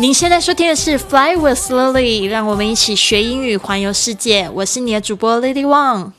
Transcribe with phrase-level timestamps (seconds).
[0.00, 4.48] 您现在收听的是《Fly with Lily》，让我们一起学英语，环游世界。
[4.54, 6.12] 我是你的主播 Lily Wang。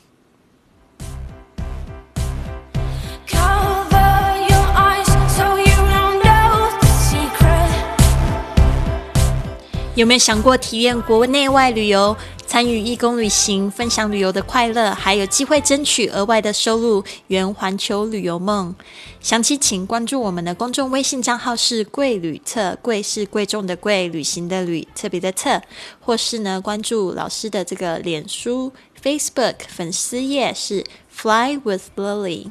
[9.96, 12.17] 有没有想过体验国内外旅游，
[12.50, 18.73] 参与义工旅行，分享旅游的快乐，还有机会争取额外的收入，圆环球旅游梦？
[19.21, 25.62] 详情请关注我们的公众微信账号是“贵旅特”，贵是贵重的贵，旅行的旅，特别的特，
[25.99, 32.48] 或是呢关注老师的这个脸书 Facebook 粉丝页是 “Fly with Lily”。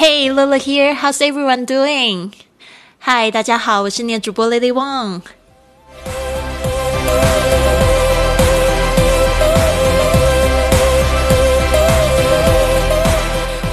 [0.00, 0.94] Hey, Lila here.
[0.94, 2.32] How's everyone doing?
[3.00, 5.20] Hi，大家好，我是你的主播 Lily Wang。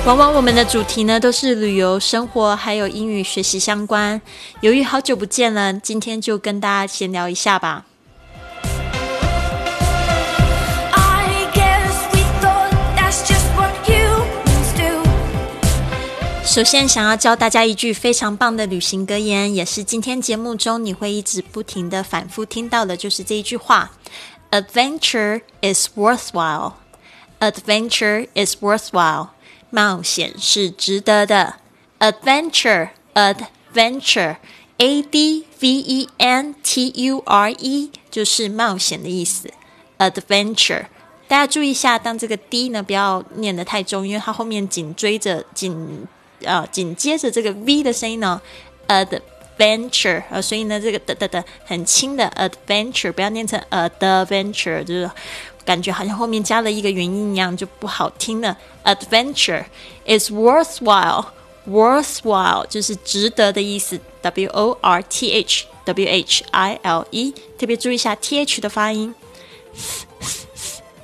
[0.05, 4.21] 往往我们的主题呢都是旅游、生活还有英语学习相关。
[4.59, 7.85] 由于好久不见了，今天就跟大家闲聊一下吧。
[16.57, 23.91] 首先，想要教大家一句非常棒的旅行格言，也是今天节目中你会一直不停的反复听到的，就是这一句话
[24.49, 26.73] ：“Adventure is worthwhile.
[27.39, 29.27] Adventure is worthwhile.
[29.69, 31.57] 冒险是值得的。
[31.99, 34.37] Adventure, adventure,
[34.77, 39.51] a d v e n t u r e 就是冒险的意思。
[39.99, 40.87] Adventure，
[41.27, 46.07] 大家注意一下，当这个 d 呢不要念得太重，因为它后面紧追着紧。
[46.45, 48.39] 啊，紧接着这个 v 的声音呢
[48.87, 55.09] ，adventure 啊，所以呢，这个的的的很轻的 adventure，不要念成 adventure，就是
[55.65, 58.55] 感觉好像后面加了一个元音一样，就不好听了。
[58.83, 59.65] Adventure
[60.05, 69.13] is worthwhile，worthwhile 就是值得的意思，w o r t h w h i l e，特别注意一下 t h 的发音，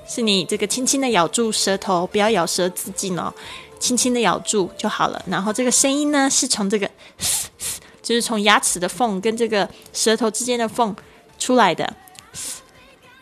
[0.07, 3.33] 是你这个轻轻的咬住舌头，不要咬舌自尽哦。
[3.83, 6.89] 轻轻的咬住就好了，然后这个声音呢，是从这个，
[8.01, 10.95] 就是从牙齿的缝跟这个舌头之间的缝
[11.37, 11.93] 出来的。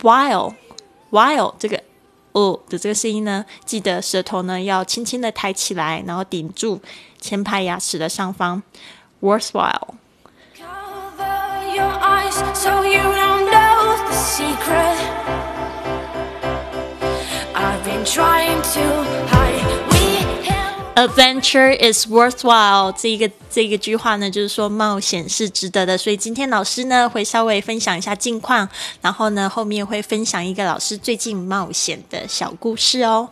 [0.03, 0.53] while
[1.09, 1.81] while 这个
[2.33, 6.79] 哦的这个声音呢，记得舌头呢要轻轻的抬起来，然后顶住
[7.19, 8.61] 前排牙齿的上方。
[9.19, 9.95] worthwhile。
[20.95, 22.91] Adventure is worthwhile。
[22.91, 25.97] 这一个这个句话呢，就是说冒险是值得的。
[25.97, 28.67] 所以今天老师呢会稍微分享一下近况，
[29.01, 33.29] 然后呢后面会分享一个老师最近冒险的小故事哦。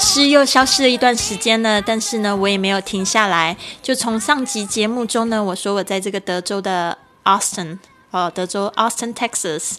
[0.00, 3.56] 师又消失了一段时间呢，但是呢，我也没有停下来。
[3.82, 7.78] 就从上集节目中呢，我说我在这个德州的 Austin，
[8.10, 9.74] 哦，德州 Austin Texas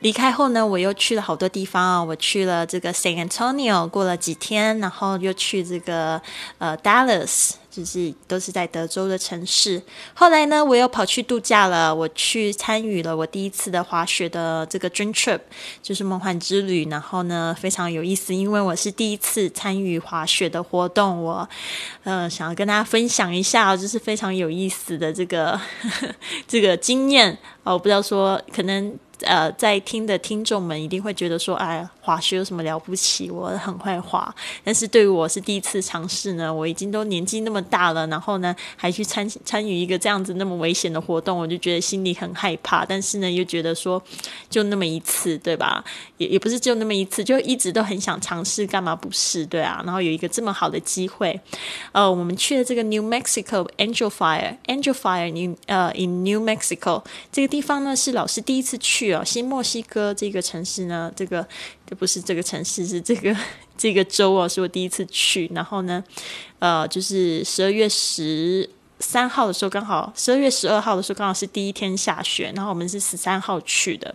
[0.00, 2.02] 离开后呢，我又去了好多地方啊。
[2.02, 6.20] 我去了这个 San Antonio，过了几天，然后又去这个
[6.58, 7.52] 呃 Dallas。
[7.70, 9.80] 就是都是在德州的城市。
[10.12, 11.94] 后来呢，我又跑去度假了。
[11.94, 15.38] 我去参与了我第一次的滑雪的这个 dream trip，
[15.80, 16.84] 就是梦幻之旅。
[16.90, 21.22] 然后呢，非常有意思，因为我是第一次参与滑雪的活动。
[21.22, 21.48] 我
[22.02, 25.58] 呃，想要跟大家分享一下，就是非常有意思的这个
[26.48, 27.74] 这个经验哦。
[27.74, 28.98] 我不知道说可能。
[29.22, 33.30] 呃，在听的听众们一定会觉得说，哎呀，滑雪有什么了不起？
[33.30, 34.34] 我很会滑。
[34.64, 42.84] 但是对于我是第一次尝试呢，我已经都年纪那么大了，然后呢，还去参参与一个这样子那么危险的活动，我就觉得心里很害怕。
[42.84, 44.02] 但是呢，又觉得说，
[44.48, 45.84] 就那么一次，对吧？
[46.16, 49.44] 也也不是就那么一次，就一直都很想尝试，干嘛不是？
[49.46, 49.82] 对啊。
[49.84, 51.38] 然后有一个这么好的机会，
[51.92, 59.22] 呃，我们去了这个 New Mexico Angel Fire，Angel Fire in 呃 in New Mexico 这个地方呢，是老师第一次去哦。
[59.24, 61.46] 新墨西哥这个城市呢，这个
[61.96, 63.36] 不是这个城市，是这个
[63.76, 65.50] 这个州哦，是我第一次去。
[65.54, 66.02] 然后呢，
[66.58, 74.14] 呃，就是十二月十三号的时候刚好，十二月十二号的时候刚好是第一天下雪，然后我们是十三号去的。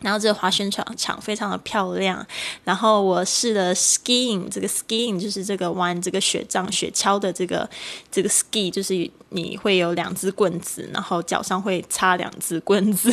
[0.00, 2.24] 然后这个滑雪场场非常的漂亮，
[2.62, 7.68] 然后我试了 skiing，这个 skiing 就是这个玩这个雪杖、雪橇的这个
[8.08, 13.12] 这个 ski，就是你会有两只棍子，然后脚上会插两只棍子，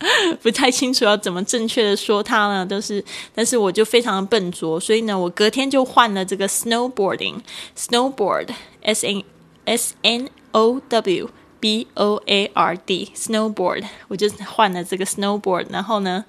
[0.42, 3.04] 不太清楚要怎么正确的说它呢，都是，
[3.34, 9.22] 但是我就非常的笨拙，所以呢，我隔天就换了这个 snowboarding，snowboard，s n
[9.64, 11.30] s n o w。
[11.60, 15.66] B O A R D snowboard，我就换了这个 snowboard。
[15.68, 16.24] 然后呢，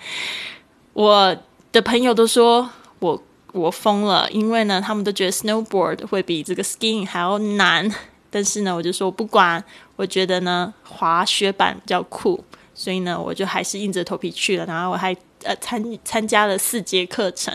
[0.91, 1.37] 我
[1.71, 2.69] 的朋友都说
[2.99, 7.89] 我我疯了，因为呢，他们都觉得 snowboard 会比这个 skiing 还要难。
[8.29, 9.63] 但是呢，我就说不管，
[9.95, 12.43] 我觉得呢，滑雪板比较酷，
[12.81, 14.65] 所以呢，我就还是硬着头皮去了。
[14.65, 15.15] 然后我还。
[15.43, 17.51] 呃，参参加了四节课程。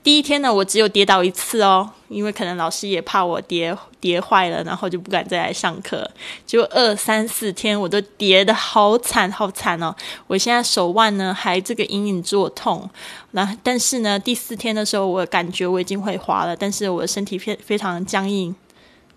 [0.00, 6.08] 第一天呢，我只有跌倒一次哦，因为可能老师也怕我跌跌坏了，然后就不敢再来上课。
[6.46, 9.92] 就二三四天，我都跌的好惨好惨哦。
[10.28, 12.88] 我现在手腕呢还这个隐隐作痛。
[13.32, 18.54] 那但是呢，第四天的时候，我感觉我已经会滑了，但是我的身体非非常僵硬。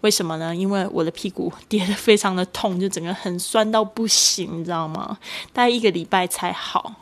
[0.02, 0.56] 为什么呢？
[0.56, 5.18] 因为我的屁股跌得非常的痛，就整个很酸到不行，你知道吗？
[5.52, 6.94] 大概一个礼拜才好。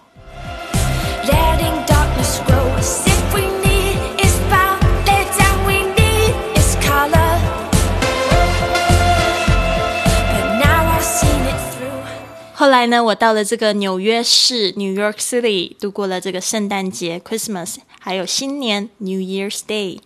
[12.53, 19.99] 后来呢，我到了这个纽约市 （New York City），度过了这个圣诞节 （Christmas），还有新年 （New Year's Day）。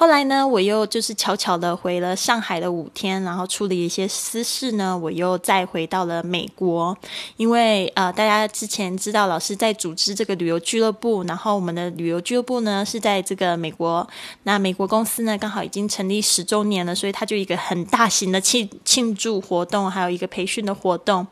[0.00, 6.96] 后来呢，我又就是悄悄的回了上海的五天，然后处理一些私事呢，我又再回到了美国。
[7.36, 14.08] 因为呃，大家之前知道老师在组织这个旅游俱乐部，然后我们的旅游俱乐部呢是在这个美国，
[14.44, 21.26] 那美国公司呢刚好已经成立十周年了，所以它就一个很大型的庆庆祝活动，还有一个培训的活动。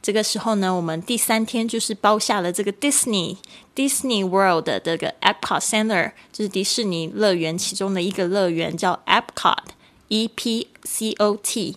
[0.00, 3.38] 这个时候呢，我们第三天就是包下了这个 Disney。
[3.74, 11.76] Disney World 的这个 Epcot Center 就是迪士尼乐园其中的一个乐园，叫 Epcot，E P C O T。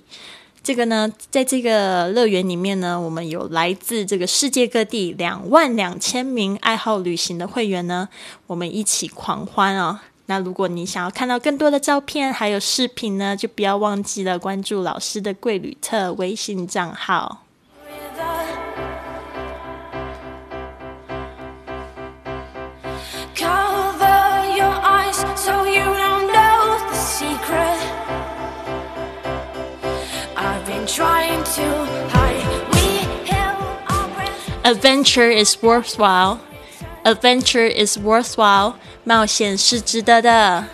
[0.64, 8.10] 这个呢，在这个乐园里面呢，我们有来自这个世界各地两万两千名爱好旅行的会员呢，
[8.48, 10.04] 我们一起狂欢啊！
[10.26, 17.44] 那如果你想要看到更多的照片还有视频呢，就不要忘记了关注老师的贵旅特微信账号。
[34.64, 36.40] Adventure is worthwhile.
[37.04, 38.74] Adventure is worthwhile.
[39.04, 40.66] 冒险是值得的。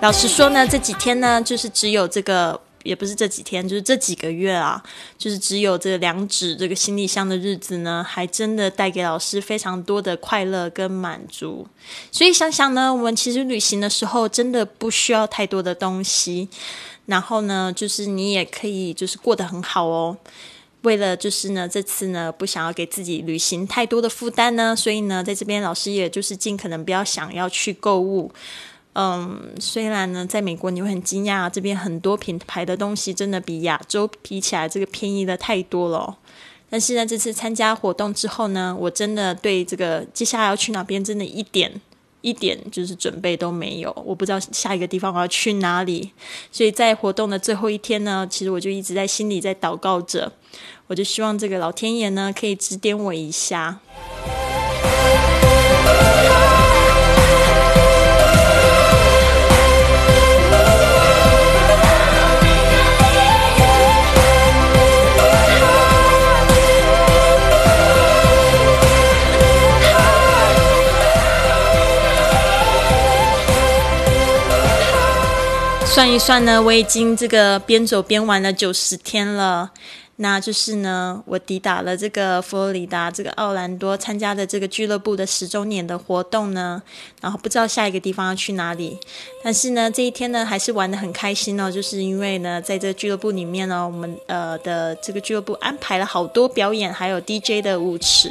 [0.00, 4.82] 老实说呢，这几天呢，就是只有这个，也不是这几天，就是这几个月啊，
[5.18, 11.68] 就是只有这两指这个行李箱的日子呢，还真的带给老师非常多的快乐跟满足。
[12.10, 16.48] 所以想想呢，我们其实旅行的时候，真的不需要太多的东西。
[17.06, 20.16] 然后呢，就是你也可以就是过得很好哦。
[20.82, 28.32] 为了就是呢，这次呢不想要给自己旅行太多的负担呢，所以呢，在这边老师也就是尽可能不要想要去购物。
[28.94, 36.18] 嗯，虽然呢，在美国你会很惊讶，这边很多品牌的东西真的比亚洲比起来这个便宜的太多了。
[36.68, 41.80] 但是呢，这次参加活动之后呢，我真的对这个接下来要去哪边真的一点。
[42.22, 46.10] 一点就是准备都没有，我不知道下一个地方我要去哪里，
[46.50, 50.32] 所以在活动的最后一天呢，其实我就一直在心里在祷告着，
[50.86, 53.80] 我就希望这个老天爷呢可以指点我一下。
[75.94, 79.70] 算一算呢，我已经这个边走边玩了九十天了。
[80.22, 86.80] 那就是呢，我抵达了这个佛罗里达这个奥兰多参加的这个俱乐部的十周年的活动呢。
[87.20, 88.96] 然后不知道下一个地方要去哪里，
[89.42, 91.70] 但是呢，这一天呢还是玩的很开心哦。
[91.70, 98.30] 就是因为呢，在这俱乐部里面呢，我们呃的这个俱乐部安排了好多表演，还有 DJ 的舞池。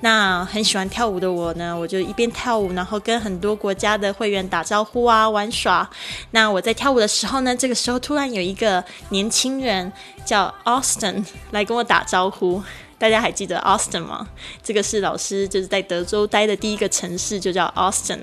[0.00, 5.88] 那很喜欢跳舞的我呢，我就一边跳舞，然后跟很多国家的会员打招呼啊，玩耍。
[6.32, 9.90] 那我在跳舞的时候呢，这个时候突然有一个年轻人
[10.24, 12.62] 叫 Austin，来跟我打招呼。
[12.98, 14.28] 大家还记得 Austin 吗？
[14.62, 18.20] 这个是老师就是在德州待的第一个城市，就叫 Austin。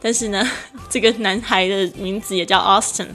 [0.00, 0.48] 但是呢，
[0.88, 3.08] 这个男孩的名字也叫 Austin，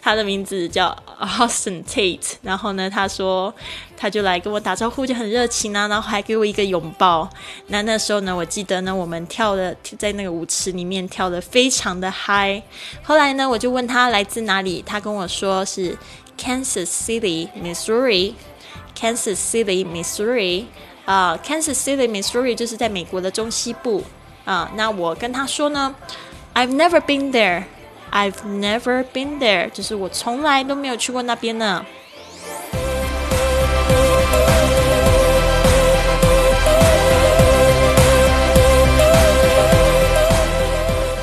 [0.00, 2.36] 他的名字叫 Austin Tate。
[2.40, 3.54] 然后呢，他说
[3.98, 7.28] 他就来跟我打招呼，就很热情啊，然后还给我一个拥抱。
[7.66, 12.62] 那那时候呢，我记得呢，我们跳的在那个舞池里面跳的非常的嗨。
[13.02, 15.94] 后来呢，我就问他来自哪里，他跟我说是
[16.38, 18.32] Kansas City, Missouri。
[18.95, 20.65] Kansas City, Missouri，
[21.05, 24.03] 啊，Kansas City, Missouri 就是在美国的中西部
[24.45, 24.71] 啊。
[24.75, 25.95] 那我跟他说呢，
[26.53, 27.63] I've never been there,
[28.11, 31.85] I've never been there，就是我从来都没有去过那边呢。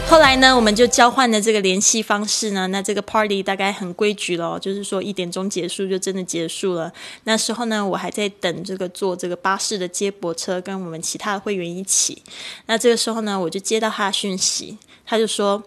[0.09, 2.65] 后来呢，我们就交换了这个联系方式呢。
[2.69, 6.91] 那这个 party 大概很规矩了，就是说一点钟结束就真的结束了。
[7.25, 12.23] 那时候呢，我还在等这个坐这个巴士的接驳车，跟我们其他的会员一起。
[12.65, 15.61] 那这个时候呢，我就接到他的讯息，他就说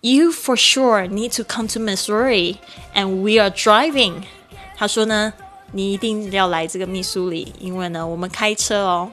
[0.00, 2.54] ：“You for sure need to come to Missouri,
[2.94, 4.22] and we are driving。”
[4.78, 5.32] 他说呢，
[5.72, 9.10] 你一定要来这个密苏里，因为呢，我们开车哦。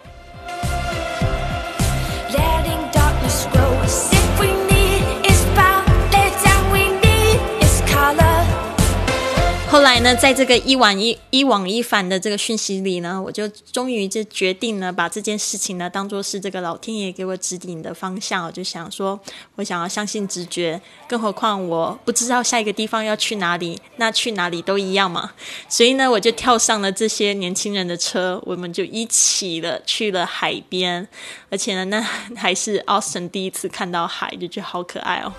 [9.76, 18.46] 后来呢，在这个一往一一往一返的这个讯息里呢，我就终于就决定呢，把这件事情呢当做是这个老天爷给我指引的方向。
[18.46, 19.20] 我就想说，
[19.56, 25.34] 我想要相信直觉，更何况我不知道下一个地方要去哪里，那去哪里都一样嘛。
[25.68, 31.06] 所以呢，我就跳上了这些年轻人的车，我们就一起了去了海边，
[31.50, 32.02] 而且呢，那
[32.38, 35.34] 还是 Austin 第一次看到海，就觉得好可爱哦。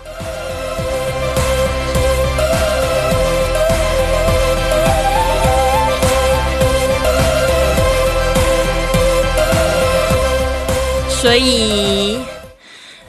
[11.27, 12.19] 所以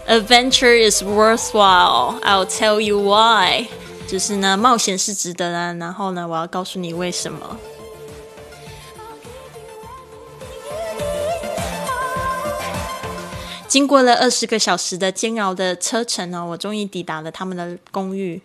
[0.08, 2.20] ，adventure is worthwhile.
[2.22, 3.68] I'll tell you why.
[4.08, 5.74] 就是呢，冒险是值得的。
[5.74, 7.56] 然后呢，我要告诉你为什么。
[13.68, 18.42] 经过了二十个小时的煎熬的车程呢，我终于抵达了他们的公寓。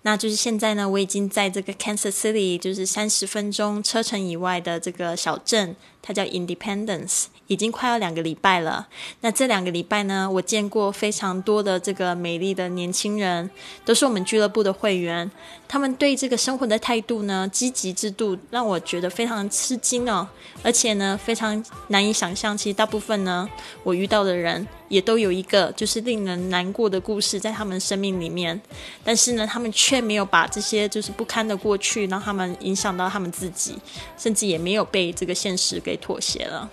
[0.00, 7.24] 那就是现在呢，我已经在这个 Kansas City，就是三十分钟车程以外的这个小镇，它叫 Independence。
[7.50, 8.86] 已经快要两个礼拜了。
[9.22, 13.50] 那这两个礼拜呢，我见过非常多的这个美丽的年轻人，
[13.84, 15.28] 都是我们俱乐部的会员。
[15.66, 20.28] 他们对这个生活的态度呢，积极之度，让我觉得非常吃惊哦。
[20.62, 23.48] 而且呢，非常难以想象，其实大部分呢，
[23.82, 28.60] 我遇到的人也都有一个就是令人难过的故事在他们生命里面。
[29.02, 33.76] 但是呢，他们却没有把这些就是不堪的过去让他们影响到他们自己，
[34.16, 36.70] 甚至也没有被这个现实给妥协了。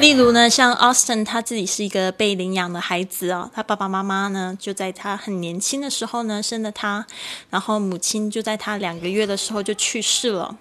[0.00, 7.06] 例如呢，像 Austin 他自己是一个被领养的孩子哦，他爸爸妈妈呢就在他很年轻的时候呢生了他，
[7.50, 10.56] 然后母亲就在他两个月的时候就去世了。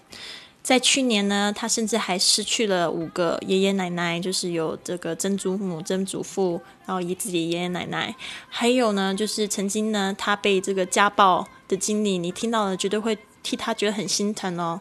[0.61, 8.13] 在去年呢，他甚至还失去了五个爷爷奶奶，就是有这个曾祖母、曾祖父，然后以自己爷爷奶奶，
[8.49, 14.79] 还有呢，就是曾经呢，他被这个家暴的经历，你听到了绝对会替他觉得很心疼哦。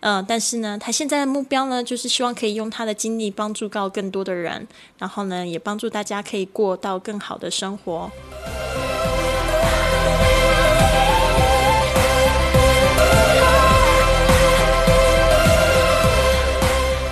[0.00, 8.10] 嗯，但是呢，他现在的目标呢，就是希望可以用他的经历帮助到更多的人，然后呢，也帮助大家可以过到更好的生活。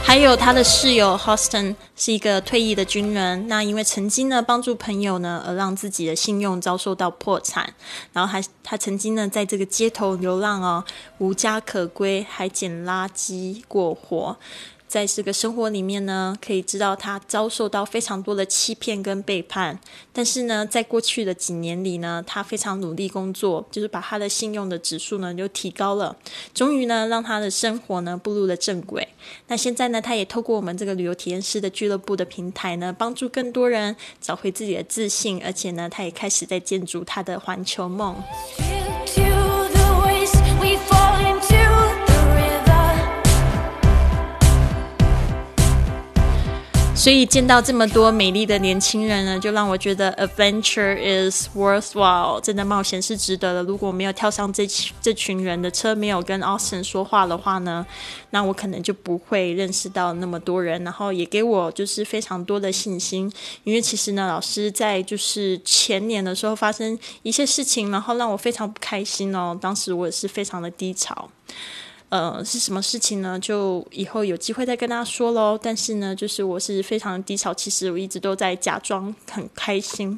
[0.06, 7.74] 还有他的室友 Houston 是一个退役的军人，那因为曾经呢帮助朋友呢，而让自己的信用遭受到破产，
[8.12, 10.84] 然后还他曾经呢在这个街头流浪哦，
[11.18, 14.36] 无家可归，还捡垃圾过活。
[14.86, 19.78] 在这个生活里面呢，可以知道他遭受到非常多的欺骗跟背叛。
[20.12, 26.16] 但是呢，在过去的几年里呢，他非常努力工作，就是把他的信用的指数呢就提高了，
[26.52, 29.08] 终于呢让他的生活呢步入了正轨。
[29.48, 38.22] 那现在呢，他也透过我们这个旅游体验师的俱乐部的平台呢，帮助更多人找回自己的自信，而且呢，他也开始在建筑他的环球梦。
[47.04, 53.62] 所以见到这么多美丽的年轻人呢，就让我觉得 adventure is worthwhile，真的冒险是值得的。
[53.64, 54.66] 如果没有跳上这
[55.02, 57.84] 这群人的车，没有跟 Austin 说话的话呢，
[58.30, 63.30] 那我可能就不会认识到那么多人，然后也给我就是非常多的信心。
[63.64, 69.54] 因为其实呢，老师在就是前年的时候发生一些事情，然后让我非常不开心哦。
[69.60, 71.28] 当时我也是非常的低潮。
[72.14, 73.36] 呃，是什么事情呢？
[73.40, 75.58] 就以后有机会再跟大家说喽。
[75.60, 80.16] 但是呢，就是我是非常低潮，其实我一直都在假装很开心。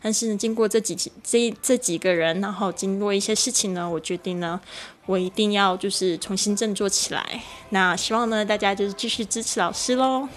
[0.00, 4.60] 但是呢，经过这几这这几个人，然后经过一些事情呢，我决定呢，
[5.04, 7.42] 我一定要就是重新振作起来。
[7.70, 10.28] 那希望呢，大家就是继续支持老师喽。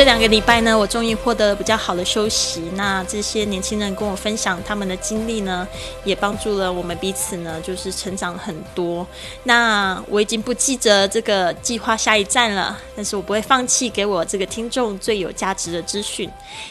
[0.00, 2.62] 这两个礼拜呢，我终于获得了比较好的休息。
[2.74, 5.68] 那这些年轻人跟我分享他们的经历呢，
[6.04, 9.06] 也帮助了我们彼此呢，就是成长很多。
[9.44, 16.30] 那我已经不记得这个计划下一站了，但是我不会放弃给我这个听众最有价值的资讯。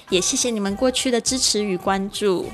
[0.09, 2.49] 也谢谢你们过去的支持与关注。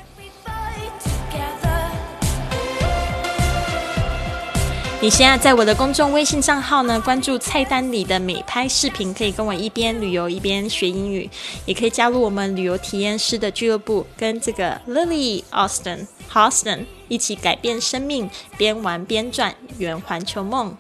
[5.02, 11.30] 你现在在我的公众微信账号呢，关注菜单里的美拍视频，可以跟我一边旅游一边学英语，
[11.66, 20.76] 也可以加入我们旅游体验师的俱乐部，跟这个 Lily Austin Austin 一起改变生命，边玩边赚，圆环球梦。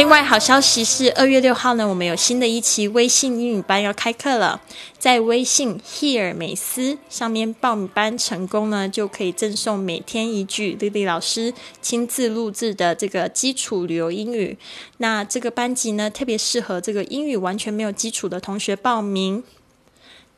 [0.00, 4.58] 另外，好消息是，二月六号呢，我们有新的一期微信英语班要开课了。
[4.98, 11.52] 在微信 Here 美思上面报名班成功呢，就可以赠送每天一句丽丽老师
[11.82, 14.56] 亲自录制的这个基础旅游英语。
[14.96, 19.44] 那这个班级呢，特别适合这个英语完全没有基础的同学报名。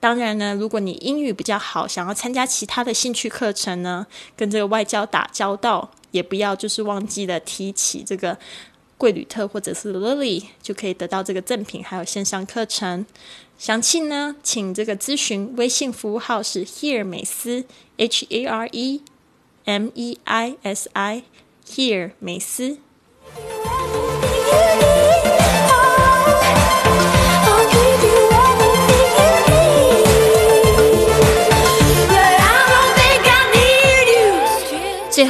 [0.00, 8.36] 当然呢，如果你英语比较好，想要参加其他的兴趣课程呢，跟这个外交打交道，也不要就是忘记了提起这个。
[9.02, 13.04] 贵旅特或者是 Lily 就可以得到这个赠品，还有线上课程。
[13.58, 17.64] 详情呢，请这个咨询微信服务号是 Here 美思
[17.96, 19.02] H A R E
[19.64, 21.24] M E I S I
[21.66, 22.78] Here 美思。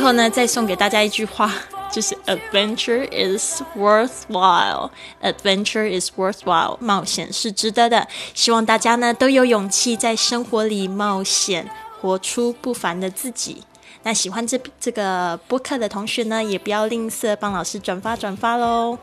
[0.03, 1.51] 后呢，再送给大家一句话。
[1.93, 8.09] 就是 adventure is worthwhile，adventure is worthwhile，冒险是值得的。
[8.33, 11.69] 希望大家呢都有勇气在生活里冒险，
[12.01, 13.63] 活出不凡的自己。
[14.05, 18.97] 那喜欢这这个播客的同学呢，也不要吝啬帮老师转发转发喽。